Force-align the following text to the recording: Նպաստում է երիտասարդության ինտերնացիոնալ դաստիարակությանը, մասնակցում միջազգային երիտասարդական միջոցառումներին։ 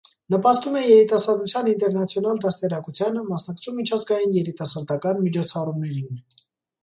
Նպաստում 0.33 0.77
է 0.77 0.79
երիտասարդության 0.83 1.67
ինտերնացիոնալ 1.73 2.39
դաստիարակությանը, 2.45 3.23
մասնակցում 3.27 3.77
միջազգային 3.81 4.33
երիտասարդական 4.39 5.21
միջոցառումներին։ 5.27 6.11